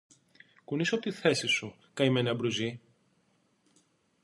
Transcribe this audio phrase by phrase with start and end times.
[0.63, 2.79] Κουνήσου από τη θέση σου, καημένε Αμπρουζή!